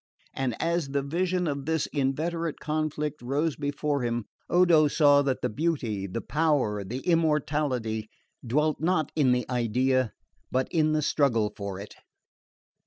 And 0.33 0.59
as 0.59 0.87
the 0.89 1.03
vision 1.03 1.45
of 1.45 1.67
this 1.67 1.85
inveterate 1.85 2.59
conflict 2.59 3.21
rose 3.21 3.55
before 3.55 4.01
him, 4.01 4.25
Odo 4.49 4.87
saw 4.87 5.21
that 5.21 5.43
the 5.43 5.47
beauty, 5.49 6.07
the 6.07 6.21
power, 6.21 6.83
the 6.83 7.01
immortality, 7.01 8.09
dwelt 8.43 8.79
not 8.79 9.11
in 9.15 9.31
the 9.31 9.47
idea 9.47 10.13
but 10.49 10.67
in 10.71 10.93
the 10.93 11.03
struggle 11.03 11.53
for 11.55 11.79
it. 11.79 11.97